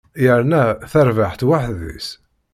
[0.23, 2.07] Yerna tarbaεt weḥd-s.